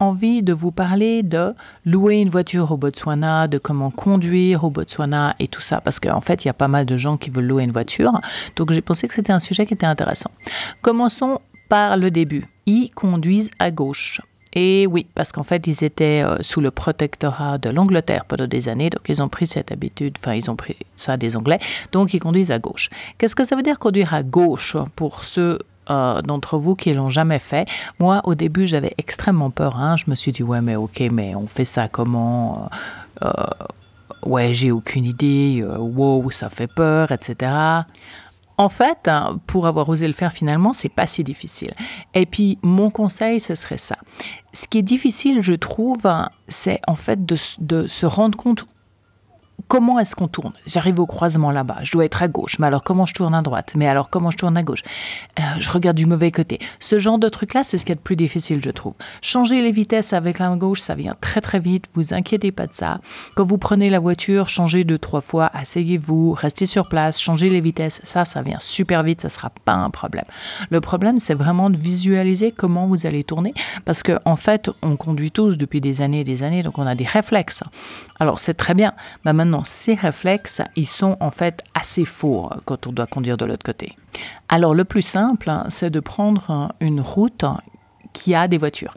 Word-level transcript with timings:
envie 0.00 0.42
de 0.42 0.52
vous 0.52 0.70
parler 0.70 1.22
de 1.22 1.54
louer 1.84 2.16
une 2.16 2.30
voiture 2.30 2.70
au 2.72 2.76
Botswana, 2.76 3.48
de 3.48 3.58
comment 3.58 3.90
conduire 3.90 4.64
au 4.64 4.70
Botswana 4.70 5.34
et 5.38 5.48
tout 5.48 5.60
ça. 5.60 5.80
Parce 5.80 6.00
qu'en 6.00 6.20
fait, 6.20 6.44
il 6.44 6.48
y 6.48 6.50
a 6.50 6.54
pas 6.54 6.68
mal 6.68 6.86
de 6.86 6.96
gens 6.96 7.16
qui 7.16 7.30
veulent 7.30 7.46
louer 7.46 7.64
une 7.64 7.72
voiture. 7.72 8.20
Donc 8.56 8.72
j'ai 8.72 8.80
pensé 8.80 9.08
que 9.08 9.14
c'était 9.14 9.32
un 9.32 9.40
sujet 9.40 9.66
qui 9.66 9.74
était 9.74 9.86
intéressant. 9.86 10.30
Commençons 10.82 11.40
par 11.68 11.96
le 11.96 12.10
début. 12.10 12.46
Ils 12.66 12.90
conduisent 12.90 13.50
à 13.58 13.70
gauche. 13.70 14.20
Et 14.54 14.86
oui, 14.86 15.06
parce 15.14 15.32
qu'en 15.32 15.42
fait, 15.42 15.66
ils 15.66 15.84
étaient 15.84 16.22
euh, 16.24 16.38
sous 16.40 16.60
le 16.60 16.70
protectorat 16.70 17.58
de 17.58 17.68
l'Angleterre 17.68 18.24
pendant 18.24 18.46
des 18.46 18.68
années, 18.68 18.88
donc 18.88 19.02
ils 19.08 19.22
ont 19.22 19.28
pris 19.28 19.46
cette 19.46 19.72
habitude, 19.72 20.16
enfin, 20.18 20.34
ils 20.34 20.50
ont 20.50 20.56
pris 20.56 20.76
ça 20.96 21.16
des 21.18 21.36
Anglais, 21.36 21.58
donc 21.92 22.14
ils 22.14 22.18
conduisent 22.18 22.50
à 22.50 22.58
gauche. 22.58 22.88
Qu'est-ce 23.18 23.36
que 23.36 23.44
ça 23.44 23.56
veut 23.56 23.62
dire 23.62 23.78
conduire 23.78 24.14
à 24.14 24.22
gauche 24.22 24.76
pour 24.96 25.24
ceux 25.24 25.58
euh, 25.90 26.22
d'entre 26.22 26.58
vous 26.58 26.74
qui 26.74 26.92
l'ont 26.92 27.10
jamais 27.10 27.38
fait 27.38 27.68
Moi, 27.98 28.20
au 28.24 28.34
début, 28.34 28.66
j'avais 28.66 28.94
extrêmement 28.98 29.50
peur. 29.50 29.76
Hein. 29.76 29.96
Je 29.96 30.04
me 30.08 30.14
suis 30.14 30.32
dit, 30.32 30.42
ouais, 30.42 30.60
mais 30.62 30.76
ok, 30.76 31.02
mais 31.12 31.34
on 31.34 31.46
fait 31.46 31.64
ça 31.64 31.88
comment 31.88 32.68
euh, 33.22 33.30
Ouais, 34.24 34.52
j'ai 34.52 34.70
aucune 34.70 35.04
idée. 35.04 35.64
wow, 35.78 36.30
ça 36.30 36.48
fait 36.48 36.66
peur, 36.66 37.12
etc. 37.12 37.52
En 38.56 38.68
fait, 38.68 39.06
hein, 39.06 39.38
pour 39.46 39.68
avoir 39.68 39.88
osé 39.88 40.06
le 40.06 40.12
faire 40.12 40.32
finalement, 40.32 40.72
c'est 40.72 40.88
pas 40.88 41.06
si 41.06 41.22
difficile. 41.22 41.72
Et 42.14 42.26
puis, 42.26 42.58
mon 42.62 42.90
conseil, 42.90 43.38
ce 43.38 43.54
serait 43.54 43.76
ça. 43.76 43.96
Ce 44.52 44.66
qui 44.66 44.78
est 44.78 44.82
difficile, 44.82 45.40
je 45.42 45.54
trouve, 45.54 46.06
hein, 46.06 46.28
c'est 46.48 46.80
en 46.88 46.96
fait 46.96 47.24
de 47.24 47.86
se 47.86 48.06
rendre 48.06 48.36
compte 48.36 48.66
comment 49.66 49.98
est-ce 49.98 50.14
qu'on 50.14 50.28
tourne? 50.28 50.52
J'arrive 50.66 51.00
au 51.00 51.06
croisement 51.06 51.50
là-bas, 51.50 51.78
je 51.82 51.92
dois 51.92 52.04
être 52.04 52.22
à 52.22 52.28
gauche, 52.28 52.58
mais 52.58 52.66
alors 52.66 52.82
comment 52.82 53.06
je 53.06 53.14
tourne 53.14 53.34
à 53.34 53.42
droite? 53.42 53.72
Mais 53.76 53.88
alors 53.88 54.08
comment 54.08 54.30
je 54.30 54.36
tourne 54.36 54.56
à 54.56 54.62
gauche? 54.62 54.82
Euh, 55.38 55.42
Je 55.58 55.70
regarde 55.70 55.96
du 55.96 56.06
mauvais 56.06 56.30
côté. 56.30 56.60
Ce 56.78 56.98
genre 56.98 57.18
de 57.18 57.28
truc-là, 57.28 57.64
c'est 57.64 57.78
ce 57.78 57.84
qui 57.84 57.92
est 57.92 57.96
le 57.96 58.00
plus 58.00 58.16
difficile, 58.16 58.60
je 58.64 58.70
trouve. 58.70 58.94
Changer 59.20 59.60
les 59.60 59.72
vitesses 59.72 60.12
avec 60.12 60.38
la 60.38 60.48
main 60.48 60.56
gauche, 60.56 60.80
ça 60.80 60.94
vient 60.94 61.16
très 61.20 61.40
très 61.40 61.58
vite, 61.58 61.86
vous 61.94 62.14
inquiétez 62.14 62.52
pas 62.52 62.66
de 62.66 62.74
ça. 62.74 63.00
Quand 63.34 63.44
vous 63.44 63.58
prenez 63.58 63.90
la 63.90 63.98
voiture, 63.98 64.48
changez 64.48 64.84
deux, 64.84 64.98
trois 64.98 65.20
fois, 65.20 65.50
asseyez-vous, 65.52 66.32
restez 66.32 66.66
sur 66.66 66.88
place, 66.88 67.18
changez 67.18 67.48
les 67.48 67.60
vitesses, 67.60 68.00
ça, 68.04 68.24
ça 68.24 68.42
vient 68.42 68.58
super 68.60 69.02
vite, 69.02 69.20
ça 69.22 69.28
sera 69.28 69.50
pas 69.64 69.72
un 69.72 69.90
problème. 69.90 70.24
Le 70.70 70.80
problème, 70.80 71.18
c'est 71.18 71.34
vraiment 71.34 71.70
de 71.70 71.76
visualiser 71.76 72.52
comment 72.52 72.86
vous 72.86 73.06
allez 73.06 73.24
tourner, 73.24 73.54
parce 73.84 74.02
qu'en 74.02 74.18
en 74.24 74.36
fait, 74.36 74.70
on 74.82 74.96
conduit 74.96 75.32
tous 75.32 75.58
depuis 75.58 75.80
des 75.80 76.00
années 76.00 76.20
et 76.20 76.24
des 76.24 76.42
années, 76.42 76.62
donc 76.62 76.78
on 76.78 76.86
a 76.86 76.94
des 76.94 77.06
réflexes. 77.06 77.62
Alors 78.20 78.38
c'est 78.38 78.54
très 78.54 78.74
bien, 78.74 78.92
mais 79.24 79.32
maintenant, 79.32 79.47
ces 79.64 79.94
réflexes, 79.94 80.62
ils 80.76 80.86
sont 80.86 81.16
en 81.20 81.30
fait 81.30 81.62
assez 81.74 82.04
faux 82.04 82.50
quand 82.64 82.86
on 82.86 82.92
doit 82.92 83.06
conduire 83.06 83.36
de 83.36 83.44
l'autre 83.44 83.64
côté. 83.64 83.96
Alors 84.48 84.74
le 84.74 84.84
plus 84.84 85.02
simple, 85.02 85.50
c'est 85.68 85.90
de 85.90 86.00
prendre 86.00 86.72
une 86.80 87.00
route 87.00 87.44
qui 88.12 88.34
a 88.34 88.48
des 88.48 88.58
voitures 88.58 88.94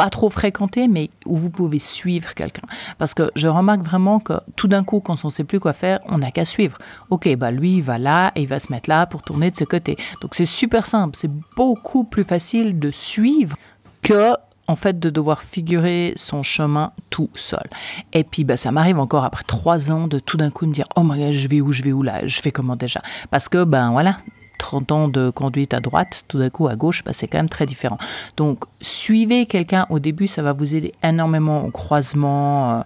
pas 0.00 0.08
trop 0.08 0.30
fréquentées, 0.30 0.88
mais 0.88 1.10
où 1.26 1.36
vous 1.36 1.50
pouvez 1.50 1.78
suivre 1.78 2.32
quelqu'un. 2.32 2.62
Parce 2.96 3.12
que 3.12 3.30
je 3.34 3.48
remarque 3.48 3.82
vraiment 3.82 4.18
que 4.18 4.32
tout 4.56 4.66
d'un 4.66 4.82
coup, 4.82 5.00
quand 5.00 5.22
on 5.24 5.28
ne 5.28 5.32
sait 5.32 5.44
plus 5.44 5.60
quoi 5.60 5.74
faire, 5.74 6.00
on 6.08 6.16
n'a 6.16 6.30
qu'à 6.30 6.46
suivre. 6.46 6.78
Ok, 7.10 7.28
bah 7.36 7.50
lui, 7.50 7.74
il 7.74 7.82
va 7.82 7.98
là 7.98 8.32
et 8.34 8.40
il 8.40 8.48
va 8.48 8.58
se 8.58 8.72
mettre 8.72 8.88
là 8.88 9.04
pour 9.04 9.20
tourner 9.20 9.50
de 9.50 9.56
ce 9.56 9.64
côté. 9.64 9.98
Donc 10.22 10.34
c'est 10.34 10.46
super 10.46 10.86
simple, 10.86 11.16
c'est 11.16 11.30
beaucoup 11.54 12.04
plus 12.04 12.24
facile 12.24 12.78
de 12.78 12.90
suivre 12.90 13.56
que 14.00 14.32
en 14.70 14.76
fait 14.76 14.98
de 14.98 15.10
devoir 15.10 15.42
figurer 15.42 16.12
son 16.16 16.42
chemin 16.42 16.92
tout 17.10 17.30
seul. 17.34 17.68
Et 18.12 18.24
puis 18.24 18.44
bah, 18.44 18.56
ça 18.56 18.70
m'arrive 18.70 18.98
encore 18.98 19.24
après 19.24 19.44
trois 19.46 19.90
ans 19.90 20.06
de 20.06 20.18
tout 20.18 20.36
d'un 20.36 20.50
coup 20.50 20.66
me 20.66 20.72
dire 20.72 20.86
oh 20.96 21.02
my 21.02 21.32
je 21.32 21.48
vais 21.48 21.60
où 21.60 21.72
je 21.72 21.82
vais 21.82 21.92
où 21.92 22.02
là 22.02 22.26
je 22.26 22.40
fais 22.40 22.52
comment 22.52 22.76
déjà? 22.76 23.02
Parce 23.30 23.48
que 23.48 23.64
ben 23.64 23.90
voilà 23.90 24.16
30 24.58 24.92
ans 24.92 25.08
de 25.08 25.30
conduite 25.30 25.74
à 25.74 25.80
droite, 25.80 26.24
tout 26.28 26.38
d'un 26.38 26.50
coup 26.50 26.68
à 26.68 26.76
gauche, 26.76 27.02
bah, 27.02 27.14
c'est 27.14 27.26
quand 27.26 27.38
même 27.38 27.48
très 27.48 27.64
différent. 27.64 27.96
Donc, 28.36 28.64
suivez 28.82 29.46
quelqu'un 29.46 29.86
au 29.88 29.98
début, 30.00 30.26
ça 30.26 30.42
va 30.42 30.52
vous 30.52 30.74
aider 30.74 30.92
énormément 31.02 31.64
au 31.64 31.70
croisement, 31.70 32.74
euh, 32.74 32.80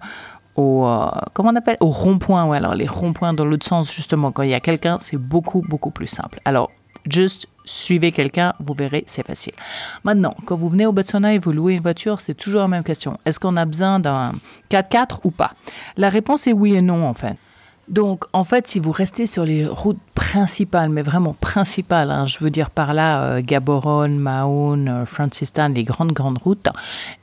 au, 0.55 0.87
euh, 0.87 1.09
comment 1.33 1.49
on 1.49 1.55
appelle, 1.57 1.75
au 1.81 1.89
rond-point. 1.89 2.45
Ouais, 2.45 2.55
alors 2.55 2.75
les 2.75 2.87
ronds-points 2.87 3.33
dans 3.33 3.43
l'autre 3.43 3.65
sens, 3.65 3.93
justement, 3.93 4.31
quand 4.31 4.43
il 4.43 4.51
y 4.51 4.53
a 4.53 4.61
quelqu'un, 4.61 4.99
c'est 5.01 5.17
beaucoup, 5.17 5.63
beaucoup 5.67 5.91
plus 5.91 6.07
simple. 6.07 6.39
Alors, 6.45 6.71
Juste 7.09 7.47
suivez 7.65 8.11
quelqu'un, 8.11 8.53
vous 8.59 8.73
verrez, 8.73 9.03
c'est 9.07 9.25
facile. 9.25 9.53
Maintenant, 10.03 10.35
quand 10.45 10.55
vous 10.55 10.69
venez 10.69 10.85
au 10.85 10.91
Botswana 10.91 11.33
et 11.33 11.39
vous 11.39 11.51
louez 11.51 11.73
une 11.73 11.81
voiture, 11.81 12.21
c'est 12.21 12.33
toujours 12.33 12.61
la 12.61 12.67
même 12.67 12.83
question. 12.83 13.19
Est-ce 13.25 13.39
qu'on 13.39 13.57
a 13.57 13.65
besoin 13.65 13.99
d'un 13.99 14.33
4x4 14.71 15.19
ou 15.23 15.31
pas? 15.31 15.51
La 15.97 16.09
réponse 16.09 16.47
est 16.47 16.53
oui 16.53 16.75
et 16.75 16.81
non 16.81 17.05
en 17.07 17.13
fait. 17.13 17.37
Donc, 17.87 18.23
en 18.33 18.43
fait, 18.43 18.67
si 18.67 18.79
vous 18.79 18.91
restez 18.91 19.27
sur 19.27 19.45
les 19.45 19.67
routes 19.67 19.99
principales, 20.15 20.89
mais 20.89 21.01
vraiment 21.01 21.35
principales, 21.39 22.09
hein, 22.09 22.25
je 22.25 22.39
veux 22.39 22.49
dire 22.49 22.69
par 22.69 22.93
là 22.93 23.23
euh, 23.23 23.41
Gaborone, 23.43 24.17
Mahon, 24.17 24.87
euh, 24.87 25.05
Francistan, 25.05 25.67
les 25.69 25.83
grandes, 25.83 26.13
grandes 26.13 26.39
routes, 26.39 26.67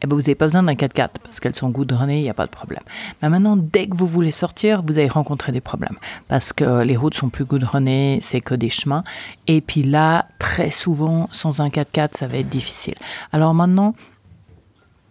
eh 0.02 0.06
ben, 0.06 0.14
vous 0.14 0.20
n'avez 0.20 0.34
pas 0.34 0.44
besoin 0.44 0.62
d'un 0.62 0.74
4x4 0.74 1.08
parce 1.24 1.40
qu'elles 1.40 1.54
sont 1.54 1.70
goudronnées, 1.70 2.18
il 2.18 2.22
n'y 2.22 2.30
a 2.30 2.34
pas 2.34 2.46
de 2.46 2.50
problème. 2.50 2.82
Mais 3.20 3.30
maintenant, 3.30 3.56
dès 3.56 3.88
que 3.88 3.96
vous 3.96 4.06
voulez 4.06 4.30
sortir, 4.30 4.82
vous 4.82 4.98
allez 4.98 5.08
rencontrer 5.08 5.50
des 5.50 5.62
problèmes 5.62 5.96
parce 6.28 6.52
que 6.52 6.82
les 6.82 6.96
routes 6.96 7.14
sont 7.14 7.30
plus 7.30 7.46
goudronnées, 7.46 8.18
c'est 8.20 8.42
que 8.42 8.54
des 8.54 8.68
chemins. 8.68 9.04
Et 9.46 9.62
puis 9.62 9.82
là, 9.82 10.26
très 10.38 10.70
souvent, 10.70 11.28
sans 11.32 11.60
un 11.60 11.68
4x4, 11.68 12.10
ça 12.12 12.26
va 12.28 12.36
être 12.38 12.50
difficile. 12.50 12.94
Alors 13.32 13.54
maintenant, 13.54 13.94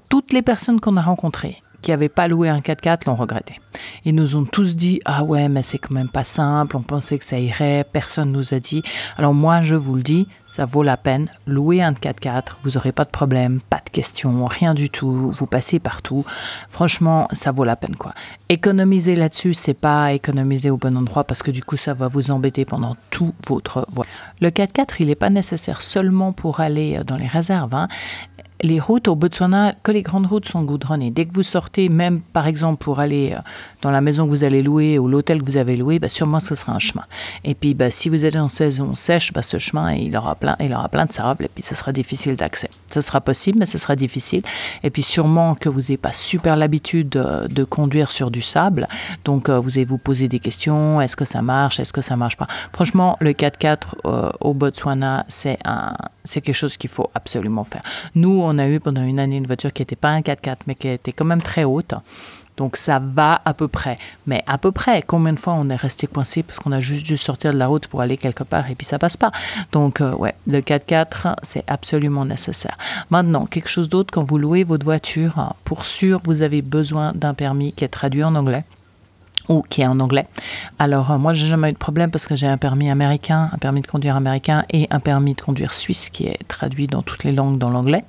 toutes 0.08 0.34
les 0.34 0.44
personnes 0.44 0.80
qu'on 0.80 0.98
a 0.98 1.02
rencontrées, 1.02 1.64
qui 1.82 1.92
n'avaient 1.92 2.10
pas 2.10 2.28
loué 2.28 2.50
un 2.50 2.60
4x4 2.60 3.08
l'ont 3.08 3.16
regretté. 3.16 3.60
Ils 4.06 4.16
nous 4.16 4.36
ont 4.36 4.46
tous 4.46 4.76
dit 4.76 5.00
Ah 5.06 5.24
ouais, 5.24 5.50
mais 5.50 5.62
c'est 5.62 5.78
quand 5.78 5.94
même 5.94 6.10
pas 6.10 6.24
simple, 6.24 6.78
on 6.78 6.82
pensait 6.82 7.18
que 7.18 7.26
ça 7.26 7.40
irait, 7.40 7.86
personne 7.92 8.32
nous 8.32 8.54
a 8.54 8.60
dit. 8.60 8.84
Alors 9.18 9.34
moi, 9.34 9.62
je 9.62 9.76
vous 9.76 9.96
le 9.96 10.04
dis, 10.04 10.28
ça 10.48 10.66
vaut 10.66 10.84
la 10.84 10.98
peine. 10.98 11.30
Louer 11.48 11.82
un 11.82 11.94
4x4, 11.94 12.58
vous 12.64 12.72
n'aurez 12.72 12.92
pas 12.92 13.06
de 13.06 13.10
problème, 13.10 13.60
pas 13.70 13.82
de 13.84 13.90
questions, 13.90 14.46
rien 14.46 14.74
du 14.74 14.90
tout, 14.90 15.32
vous 15.32 15.46
passez 15.48 15.80
partout. 15.80 16.26
Franchement, 16.70 17.28
ça 17.32 17.52
vaut 17.52 17.64
la 17.64 17.76
peine 17.76 17.96
quoi. 17.96 18.14
Économiser 18.50 19.16
là-dessus, 19.16 19.54
c'est 19.54 19.74
pas 19.74 20.14
économiser 20.14 20.70
au 20.70 20.78
bon 20.78 20.98
endroit 20.98 21.24
parce 21.24 21.42
que 21.42 21.52
du 21.52 21.64
coup, 21.64 21.78
ça 21.78 21.94
va 21.94 22.08
vous 22.08 22.32
embêter 22.32 22.66
pendant 22.66 22.96
tout 23.10 23.34
votre 23.48 23.86
voyage. 23.90 24.14
Le 24.42 24.50
4x4, 24.50 24.96
il 25.00 25.08
n'est 25.08 25.16
pas 25.16 25.30
nécessaire 25.30 25.82
seulement 25.82 26.34
pour 26.34 26.60
aller 26.60 27.02
dans 27.06 27.18
les 27.18 27.28
réserves. 27.28 27.74
Hein 27.74 27.88
les 28.62 28.80
routes 28.80 29.08
au 29.08 29.16
Botswana, 29.16 29.74
que 29.84 29.92
les 29.92 30.02
grandes 30.02 30.28
routes 30.28 30.48
sont 30.48 30.64
goudronnées. 30.64 31.12
Dès 31.12 31.26
que 31.26 31.34
vous 31.34 31.44
sortez, 31.44 31.90
même 31.90 32.22
par 32.22 32.48
exemple 32.48 32.84
pour 32.84 33.00
aller 33.00 33.34
euh, 33.34 33.42
dans 33.82 33.92
la 33.92 34.02
maison 34.02 34.26
que 34.26 34.30
vous 34.30 34.44
allez 34.44 34.62
louer 34.62 35.00
ou 35.00 35.08
l'hôtel 35.08 35.42
que 35.42 35.46
vous 35.46 35.58
avez 35.58 35.76
loué, 35.76 36.00
bah, 36.00 36.10
sûrement 36.10 36.40
ce 36.40 36.56
sera 36.56 36.74
un 36.74 36.80
chemin. 36.80 37.04
Et 37.44 37.56
puis 37.56 37.74
bah, 37.74 37.92
si 37.92 38.10
vous 38.10 38.26
êtes 38.26 38.36
en 38.36 38.50
saison 38.50 38.96
sèche, 38.96 39.34
bah, 39.34 39.42
ce 39.42 39.58
chemin 39.58 39.94
il 39.94 40.16
aura 40.16 40.36
plein, 40.36 40.56
il 40.60 40.74
aura 40.74 40.90
plein 40.90 41.06
de 41.06 41.12
sable 41.12 41.46
et 41.46 41.50
puis 41.54 41.64
ce 41.64 41.76
sera 41.76 41.92
difficile 41.92 42.36
d'accès. 42.36 42.70
Ce 42.88 43.02
sera 43.02 43.22
possible, 43.22 43.60
mais 43.60 43.66
ce 43.66 43.78
sera 43.78 43.96
difficile. 43.96 44.44
Et 44.84 44.90
puis 44.90 45.04
sûrement 45.04 45.56
que 45.56 45.70
vous 45.70 45.82
n'avez 45.82 45.98
pas 45.98 46.12
super 46.14 46.56
l'habitude 46.56 47.10
de, 47.10 47.64
conduire 47.64 48.12
sur 48.12 48.32
du 48.32 48.42
sable, 48.42 48.88
donc 49.24 49.48
euh, 49.48 49.60
vous 49.60 49.78
allez 49.78 49.86
vous 49.86 50.00
poser 50.00 50.28
des 50.28 50.40
questions. 50.40 51.00
Est-ce 51.00 51.16
que 51.16 51.26
ça 51.26 51.42
marche? 51.42 51.80
Est-ce 51.80 51.94
que 51.94 52.02
ça 52.02 52.16
marche 52.16 52.36
pas? 52.38 52.48
Franchement, 52.74 53.16
le 53.20 53.32
4x4 53.32 53.78
euh, 54.06 54.30
au 54.42 54.54
Botswana, 54.54 55.26
c'est 55.28 55.58
c'est 56.24 56.42
quelque 56.42 56.56
chose 56.56 56.78
qu'il 56.78 56.90
faut 56.90 57.10
absolument 57.16 57.64
faire. 57.64 57.82
Nous, 58.16 58.30
on 58.30 58.51
a 58.58 58.68
eu 58.68 58.80
pendant 58.80 59.04
une 59.04 59.20
année 59.20 59.38
une 59.38 59.48
voiture 59.48 59.74
qui 59.74 59.82
n'était 59.82 59.96
pas 59.96 60.10
un 60.10 60.22
4x4, 60.22 60.58
mais 60.68 60.76
qui 60.76 60.88
était 60.88 61.12
quand 61.12 61.26
même 61.26 61.42
très 61.42 61.64
haute. 61.64 61.94
Donc 62.58 62.78
ça 62.78 63.02
va 63.04 63.42
à 63.46 63.54
peu 63.54 63.68
près. 63.68 63.98
Mais 64.28 64.44
à 64.46 64.58
peu 64.58 64.72
près, 64.72 65.02
combien 65.02 65.34
de 65.34 65.40
fois 65.40 65.54
on 65.54 65.70
est 65.70 65.76
resté 65.76 66.08
coincé 66.08 66.44
parce 66.44 66.60
qu'on 66.60 66.72
a 66.72 66.80
juste 66.80 67.06
dû 67.06 67.18
sortir 67.18 67.54
de 67.54 67.58
la 67.58 67.68
route 67.68 67.88
pour 67.88 68.02
aller 68.02 68.18
quelque 68.18 68.44
part 68.44 68.70
et 68.70 68.76
puis 68.76 68.86
ça 68.86 69.00
passe 69.00 69.18
pas. 69.18 69.32
Donc 69.72 70.02
euh, 70.02 70.14
ouais, 70.16 70.36
le 70.48 70.60
4x4, 70.60 71.38
c'est 71.44 71.64
absolument 71.68 72.26
nécessaire. 72.26 72.78
Maintenant, 73.10 73.46
quelque 73.46 73.70
chose 73.70 73.90
d'autre, 73.90 74.12
quand 74.14 74.22
vous 74.22 74.38
louez 74.38 74.64
votre 74.64 74.84
voiture, 74.84 75.56
pour 75.64 75.86
sûr, 75.86 76.22
vous 76.26 76.44
avez 76.44 76.62
besoin 76.62 77.14
d'un 77.14 77.34
permis 77.34 77.74
qui 77.74 77.84
est 77.84 77.90
traduit 77.90 78.24
en 78.24 78.36
anglais 78.36 78.66
ou 79.50 79.62
qui 79.64 79.82
est 79.82 79.88
en 79.88 80.00
anglais. 80.00 80.28
Alors 80.80 81.12
euh, 81.12 81.18
moi 81.18 81.34
j'ai 81.34 81.46
jamais 81.46 81.70
eu 81.70 81.74
de 81.74 81.78
problème 81.78 82.12
parce 82.12 82.26
que 82.26 82.36
j'ai 82.36 82.48
un 82.48 82.58
permis 82.58 82.90
américain, 82.90 83.50
un 83.54 83.58
permis 83.58 83.82
de 83.82 83.88
conduire 83.88 84.16
américain 84.16 84.66
et 84.70 84.88
un 84.92 85.00
permis 85.00 85.34
de 85.34 85.42
conduire 85.42 85.74
suisse 85.74 86.10
qui 86.10 86.26
est 86.26 86.40
traduit 86.48 86.88
dans 86.88 87.02
toutes 87.02 87.24
les 87.24 87.32
langues 87.32 87.58
dans 87.58 87.70
l'anglais. 87.70 88.04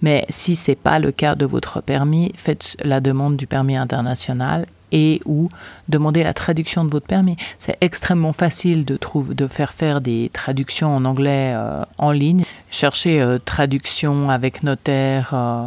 Mais 0.00 0.26
si 0.28 0.56
c'est 0.56 0.76
pas 0.76 0.98
le 0.98 1.12
cas 1.12 1.34
de 1.34 1.46
votre 1.46 1.80
permis, 1.80 2.32
faites 2.36 2.76
la 2.84 3.00
demande 3.00 3.36
du 3.36 3.46
permis 3.46 3.76
international 3.76 4.66
et 4.92 5.20
ou 5.24 5.48
demandez 5.88 6.22
la 6.22 6.34
traduction 6.34 6.84
de 6.84 6.90
votre 6.90 7.06
permis. 7.06 7.36
C'est 7.58 7.76
extrêmement 7.80 8.32
facile 8.32 8.84
de, 8.84 8.96
trouver, 8.96 9.34
de 9.34 9.46
faire 9.46 9.72
faire 9.72 10.00
des 10.00 10.30
traductions 10.32 10.94
en 10.94 11.04
anglais 11.04 11.52
euh, 11.54 11.82
en 11.98 12.12
ligne. 12.12 12.44
Cherchez 12.70 13.20
euh, 13.20 13.38
traduction 13.38 14.30
avec 14.30 14.62
notaire 14.62 15.30
euh, 15.32 15.66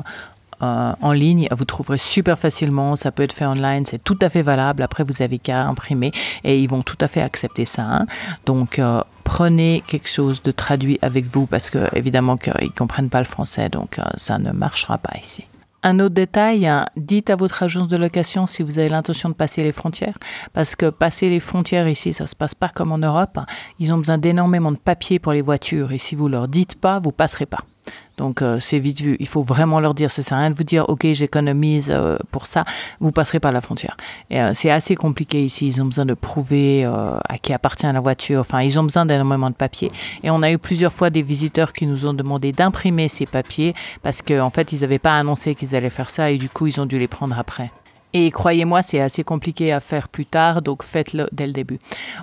en 0.62 1.12
ligne. 1.12 1.48
Vous 1.52 1.66
trouverez 1.66 1.98
super 1.98 2.38
facilement. 2.40 2.96
Ça 2.96 3.12
peut 3.12 3.24
être 3.24 3.34
fait 3.34 3.46
online. 3.46 3.86
C'est 3.86 4.04
tout 4.04 4.18
à 4.22 4.30
fait 4.30 4.42
valable. 4.42 4.84
Après, 4.84 5.04
vous 5.04 5.22
avez 5.22 5.40
qu'à 5.40 5.66
imprimer 5.66 6.12
et 6.44 6.60
ils 6.60 6.70
vont 6.70 6.82
tout 6.82 6.98
à 7.02 7.08
fait 7.08 7.22
accepter 7.22 7.66
ça. 7.66 7.84
hein. 7.84 8.06
Donc, 8.46 8.80
euh, 8.80 9.02
prenez 9.24 9.84
quelque 9.88 10.10
chose 10.10 10.42
de 10.44 10.52
traduit 10.52 11.00
avec 11.02 11.28
vous 11.28 11.46
parce 11.46 11.70
que 11.70 11.90
évidemment 11.96 12.38
qu'ils 12.38 12.72
comprennent 12.72 13.10
pas 13.10 13.20
le 13.20 13.26
français. 13.26 13.70
Donc, 13.70 14.00
euh, 14.00 14.04
ça 14.16 14.38
ne 14.38 14.52
marchera 14.52 14.98
pas 14.98 15.18
ici. 15.18 15.46
Un 15.88 16.00
autre 16.00 16.16
détail, 16.16 16.66
hein, 16.66 16.88
dites 16.98 17.30
à 17.30 17.36
votre 17.36 17.62
agence 17.62 17.88
de 17.88 17.96
location 17.96 18.48
si 18.48 18.64
vous 18.64 18.80
avez 18.80 18.90
l'intention 18.90 19.30
de 19.30 19.36
passer 19.36 19.62
les 19.62 19.72
frontières, 19.72 20.18
parce 20.52 20.76
que 20.76 20.90
passer 20.90 21.30
les 21.30 21.40
frontières 21.40 21.88
ici, 21.88 22.12
ça 22.12 22.26
se 22.26 22.36
passe 22.36 22.56
pas 22.56 22.70
comme 22.70 22.92
en 22.92 22.98
Europe. 22.98 23.38
Ils 23.78 23.94
ont 23.94 24.00
besoin 24.00 24.18
d'énormément 24.18 24.72
de 24.72 24.78
papiers 24.78 25.20
pour 25.20 25.32
les 25.32 25.44
voitures, 25.44 25.92
et 25.92 26.00
si 26.00 26.16
vous 26.16 26.28
leur 26.28 26.48
dites 26.48 26.74
pas, 26.74 27.00
vous 27.00 27.12
passerez 27.12 27.46
pas. 27.46 27.60
Donc 28.18 28.42
euh, 28.42 28.60
c'est 28.60 28.80
vite 28.80 29.02
vu. 29.02 29.18
Il 29.20 29.28
faut 29.28 29.42
vraiment 29.42 29.80
leur 29.80 29.94
dire. 29.94 30.12
Ça 30.12 30.22
sert 30.22 30.38
à 30.38 30.42
rien 30.42 30.50
de 30.50 30.56
vous 30.56 30.64
dire, 30.64 30.88
ok, 30.90 31.08
j'économise 31.12 31.92
euh, 31.92 32.18
pour 32.32 32.48
ça. 32.48 32.64
Vous 33.00 33.12
passerez 33.12 33.40
par 33.40 33.52
la 33.52 33.62
frontière. 33.62 33.98
Euh, 34.32 34.52
c'est 34.54 34.70
assez 34.70 34.96
compliqué 34.96 35.44
ici. 35.44 35.68
Ils 35.68 35.82
ont 35.82 35.86
besoin 35.86 36.06
de 36.06 36.14
prouver 36.14 36.86
à 36.86 37.38
qui 37.42 37.54
appartient 37.54 37.86
la 37.86 38.00
voiture. 38.00 38.42
Enfin, 38.42 38.62
ils 38.62 38.80
ont 38.80 38.84
besoin 38.84 39.06
d'énormément 39.06 39.50
de 39.50 39.56
papiers. 39.56 39.92
Et 40.24 40.30
on 40.30 40.42
a 40.42 40.52
eu 40.52 40.58
plusieurs 40.58 40.94
fois 40.94 41.10
des 41.10 41.22
visiteurs 41.22 41.74
qui 41.74 41.86
nous 41.86 42.06
ont 42.06 42.14
demandé 42.14 42.52
d'imprimer 42.52 43.08
ces 43.08 43.26
papiers 43.26 43.76
parce 44.04 44.22
qu'en 44.22 44.50
fait, 44.50 44.72
ils 44.72 44.82
n'avaient 44.82 45.00
pas 45.00 45.14
annoncé 45.14 45.56
qu'ils 45.56 45.76
allaient 45.76 45.90
faire 45.90 46.10
ça 46.10 46.32
et 46.32 46.38
du 46.38 46.50
coup, 46.50 46.68
ils 46.68 46.80
ont 46.80 46.86
dû 46.86 47.00
les 47.00 47.08
prendre 47.08 47.38
après. 47.38 47.72
Et 48.18 48.32
croyez-moi, 48.32 48.82
c'est 48.82 49.02
assez 49.02 49.26
compliqué 49.26 49.74
à 49.74 49.82
faire 49.82 50.08
plus 50.08 50.26
tard, 50.26 50.62
donc 50.62 50.84
faites-le 50.84 51.28
dès 51.34 51.48
le 51.48 51.52
début. 51.52 51.80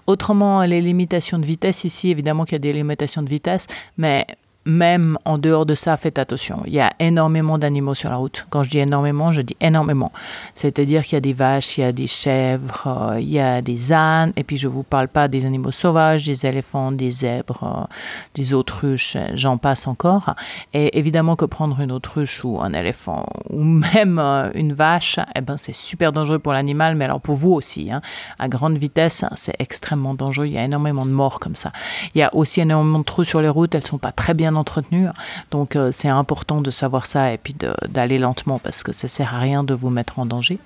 Autrement, 0.07 0.63
les 0.63 0.81
limitations 0.81 1.39
de 1.39 1.45
vitesse 1.45 1.85
ici, 1.85 2.09
évidemment 2.09 2.47
qu'il 2.47 2.55
y 2.55 2.57
a 2.57 2.61
des 2.61 2.73
limitations 2.73 3.23
de 3.23 3.29
vitesse, 3.29 3.67
mais 3.99 4.27
même 4.65 5.19
en 5.25 5.39
dehors 5.39 5.67
de 5.67 5.75
ça, 5.75 5.97
faites 5.97 6.19
attention. 6.19 6.63
Il 6.67 6.73
y 6.73 6.81
a 6.81 6.93
énormément 7.01 7.59
d'animaux 7.59 7.95
sur 7.95 8.11
la 8.11 8.17
route. 8.17 8.47
Quand 8.51 8.63
je 8.63 8.71
dis 8.71 8.79
énormément, 8.79 9.33
je 9.33 9.43
dis 9.43 9.57
énormément. 9.61 10.13
C'est-à-dire 10.55 11.03
qu'il 11.03 11.15
y 11.15 11.17
a 11.17 11.21
des 11.21 11.33
vaches, 11.33 11.79
il 11.79 11.81
y 11.81 11.85
a 11.85 11.93
des 11.93 12.07
chèvres, 12.07 12.87
euh, 12.87 13.21
il 13.21 13.29
y 13.29 13.41
a 13.41 13.61
des 13.61 13.93
ânes, 13.93 14.33
et 14.37 14.45
puis 14.45 14.57
je 14.57 14.69
ne 14.69 14.73
vous 14.73 14.83
parle 14.83 15.09
pas 15.09 15.27
des 15.29 15.45
animaux 15.45 15.73
sauvages, 15.73 16.25
des 16.25 16.47
éléphants, 16.47 16.93
des 16.93 17.11
zèbres, 17.11 17.87
euh, 17.91 17.95
des 18.35 18.55
autruches, 18.55 19.17
j'en 19.35 19.57
passe 19.57 19.87
encore. 19.87 20.35
Et 20.75 20.97
évidemment 20.99 21.37
que 21.37 21.45
prendre 21.45 21.81
une 21.81 21.91
autruche 21.91 22.45
ou 22.45 22.61
un 22.61 22.73
éléphant 22.73 23.27
ou 23.51 23.63
même 23.63 24.19
euh, 24.19 24.51
une 24.55 24.73
vache, 24.73 25.19
eh 25.35 25.41
ben, 25.41 25.57
c'est 25.57 25.75
super 25.75 26.13
dangereux 26.13 26.39
pour 26.39 26.53
l'animal, 26.53 26.95
mais 26.95 27.07
alors 27.07 27.21
pour 27.21 27.35
vous 27.35 27.53
aussi. 27.53 27.91
hein. 27.93 28.01
À 28.39 28.49
grande 28.49 28.77
vitesse, 28.79 29.25
c'est 29.35 29.57
extrêmement 29.59 30.15
dangereux. 30.15 30.47
Il 30.47 30.53
y 30.53 30.59
a 30.59 30.65
énormément 30.65 31.07
de 31.07 31.11
morts 31.11 31.41
comme 31.41 31.55
ça. 31.55 31.73
Il 32.15 32.19
y 32.19 32.23
a 32.23 32.35
aussi 32.35 32.61
énormément 32.61 33.01
de 33.01 33.05
trous 33.05 33.25
sur 33.25 33.41
les 33.41 33.49
routes, 33.49 33.75
elles 33.75 33.83
ne 33.83 33.89
sont 33.89 33.99
pas 33.99 34.13
très 34.13 34.35
bien 34.35 34.52
entretenues. 34.57 35.09
Donc 35.51 35.77
euh, 35.77 35.91
c'est 35.91 36.09
important 36.09 36.61
de 36.61 36.71
savoir 36.71 37.07
ça 37.07 37.33
et 37.33 37.39
puis 37.39 37.55
d'aller 37.89 38.19
lentement 38.19 38.59
parce 38.59 38.83
que 38.83 38.93
ça 38.93 39.09
sert 39.09 39.35
à 39.35 39.39
rien 39.39 39.65
de 39.65 39.75
vous 39.75 39.91
mettre 39.91 40.19
en 40.19 40.27
danger. 40.27 40.59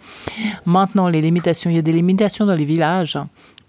Maintenant, 0.64 1.08
les 1.08 1.20
limitations. 1.20 1.70
Il 1.70 1.76
y 1.76 1.78
a 1.78 1.82
des 1.82 1.92
limitations 1.92 2.46
dans 2.46 2.54
les 2.54 2.64
villages. 2.64 3.18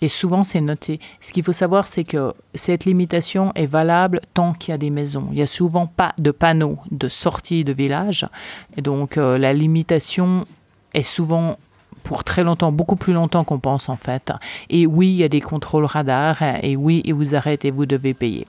Et 0.01 0.07
souvent, 0.07 0.43
c'est 0.43 0.61
noté. 0.61 0.99
Ce 1.21 1.33
qu'il 1.33 1.43
faut 1.43 1.53
savoir, 1.53 1.87
c'est 1.87 2.03
que 2.03 2.33
cette 2.53 2.85
limitation 2.85 3.51
est 3.55 3.65
valable 3.65 4.21
tant 4.33 4.53
qu'il 4.53 4.71
y 4.71 4.75
a 4.75 4.77
des 4.77 4.91
maisons. 4.91 5.27
Il 5.31 5.37
n'y 5.37 5.41
a 5.41 5.47
souvent 5.47 5.87
pas 5.87 6.13
de 6.19 6.31
panneaux 6.31 6.77
de 6.91 7.07
sortie 7.07 7.63
de 7.63 7.73
village. 7.73 8.27
Et 8.75 8.81
donc, 8.81 9.17
euh, 9.17 9.37
la 9.39 9.53
limitation 9.53 10.45
est 10.93 11.01
souvent 11.01 11.57
pour 12.03 12.23
très 12.23 12.43
longtemps, 12.43 12.71
beaucoup 12.71 12.95
plus 12.95 13.13
longtemps 13.13 13.43
qu'on 13.43 13.59
pense 13.59 13.89
en 13.89 13.97
fait. 13.97 14.31
Et 14.69 14.85
oui, 14.85 15.09
il 15.09 15.15
y 15.15 15.23
a 15.23 15.29
des 15.29 15.41
contrôles 15.41 15.85
radars. 15.85 16.41
Et 16.61 16.75
oui, 16.75 17.01
ils 17.03 17.13
vous 17.13 17.35
arrêtent 17.35 17.65
et 17.65 17.71
vous 17.71 17.85
devez 17.87 18.13
payer. 18.13 18.45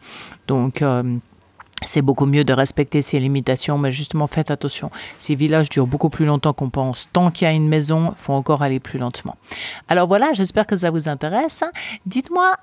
Donc, 0.47 0.82
euh, 0.82 1.03
c'est 1.85 2.03
beaucoup 2.03 2.27
mieux 2.27 2.45
de 2.45 2.53
respecter 2.53 3.03
ces 3.03 3.21
limitations, 3.21 3.79
mais 3.79 3.91
justement 3.91 4.27
faites 4.27 4.51
attention. 4.51 4.91
Ces 5.17 5.35
villages 5.35 5.69
durent 5.69 5.87
beaucoup 5.87 6.11
plus 6.11 6.27
longtemps 6.27 6.53
qu'on 6.53 6.71
pense. 6.71 7.09
Tant 7.13 7.31
qu'il 7.31 7.47
y 7.47 7.51
a 7.51 7.55
une 7.55 7.69
maison, 7.69 8.11
il 8.11 8.17
faut 8.17 8.33
encore 8.33 8.63
aller 8.63 8.81
plus 8.81 8.99
lentement. 8.99 9.37
Alors 9.89 10.09
voilà, 10.09 10.33
j'espère 10.33 10.67
que 10.67 10.77
ça 10.77 10.91
vous 10.91 11.09
intéresse. 11.09 11.63
Dites-moi, 12.07 12.55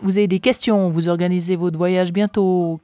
vous 0.00 0.18
avez 0.18 0.26
des 0.26 0.40
questions, 0.40 0.90
vous 0.90 1.08
organisez 1.08 1.56
votre 1.56 1.78
voyage 1.78 2.12
bientôt, 2.12 2.80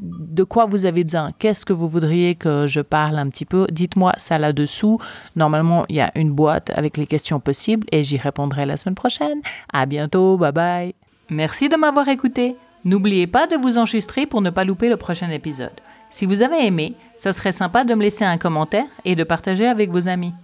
de 0.00 0.44
quoi 0.44 0.66
vous 0.66 0.86
avez 0.86 1.04
besoin, 1.04 1.32
qu'est-ce 1.38 1.66
que 1.66 1.72
vous 1.72 1.88
voudriez 1.88 2.36
que 2.36 2.66
je 2.66 2.80
parle 2.80 3.18
un 3.18 3.28
petit 3.28 3.44
peu, 3.44 3.66
dites-moi 3.70 4.12
ça 4.16 4.38
là-dessous. 4.38 4.98
Normalement, 5.36 5.84
il 5.88 5.96
y 5.96 6.00
a 6.00 6.10
une 6.14 6.30
boîte 6.30 6.70
avec 6.74 6.96
les 6.96 7.06
questions 7.06 7.40
possibles 7.40 7.86
et 7.92 8.02
j'y 8.02 8.16
répondrai 8.16 8.66
la 8.66 8.76
semaine 8.76 8.94
prochaine. 8.94 9.40
À 9.72 9.84
bientôt, 9.84 10.36
bye 10.36 10.52
bye. 10.52 10.94
Merci 11.28 11.68
de 11.68 11.76
m'avoir 11.76 12.08
écouté. 12.08 12.56
N'oubliez 12.84 13.26
pas 13.26 13.46
de 13.46 13.56
vous 13.56 13.78
enregistrer 13.78 14.26
pour 14.26 14.42
ne 14.42 14.50
pas 14.50 14.64
louper 14.64 14.88
le 14.88 14.96
prochain 14.96 15.30
épisode. 15.30 15.80
Si 16.10 16.26
vous 16.26 16.42
avez 16.42 16.66
aimé, 16.66 16.94
ça 17.16 17.32
serait 17.32 17.52
sympa 17.52 17.84
de 17.84 17.94
me 17.94 18.02
laisser 18.02 18.24
un 18.24 18.38
commentaire 18.38 18.86
et 19.04 19.14
de 19.14 19.24
partager 19.24 19.66
avec 19.66 19.90
vos 19.90 20.08
amis. 20.08 20.34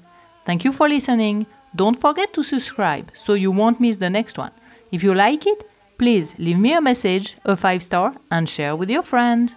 Thank 0.46 0.64
you 0.64 0.72
for 0.72 0.88
listening. 0.88 1.44
Don't 1.74 1.94
forget 1.94 2.32
to 2.32 2.42
subscribe 2.42 3.10
so 3.14 3.34
you 3.34 3.52
won't 3.52 3.78
miss 3.78 3.98
the 3.98 4.10
next 4.10 4.38
one. 4.38 4.50
If 4.90 5.02
you 5.02 5.14
like 5.14 5.46
it, 5.46 5.64
please 5.98 6.34
leave 6.38 6.58
me 6.58 6.74
a 6.74 6.80
message, 6.80 7.36
a 7.44 7.54
5 7.54 7.82
star, 7.82 8.12
and 8.30 8.46
share 8.48 8.74
with 8.74 8.90
your 8.90 9.02
friend. 9.02 9.54